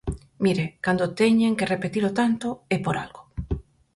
[0.43, 3.21] Mire, cando teñen que repetilo tanto, é por algo.